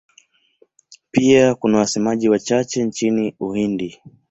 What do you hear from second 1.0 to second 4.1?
Pia kuna wasemaji wachache nchini Uhindi.